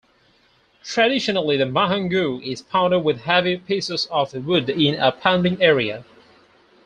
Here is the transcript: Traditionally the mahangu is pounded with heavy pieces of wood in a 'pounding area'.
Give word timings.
Traditionally 0.83 1.57
the 1.57 1.65
mahangu 1.65 2.41
is 2.43 2.63
pounded 2.63 3.03
with 3.03 3.21
heavy 3.21 3.57
pieces 3.57 4.07
of 4.09 4.33
wood 4.33 4.67
in 4.67 4.95
a 4.95 5.11
'pounding 5.11 5.61
area'. 5.61 6.03